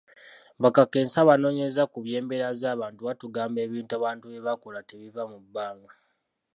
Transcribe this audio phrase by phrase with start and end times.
[0.61, 5.91] Bakakensa abanoonyereza ku by'embeera z'abantu batugamba ebintu abantu bye bakola tebiva mu bbanga.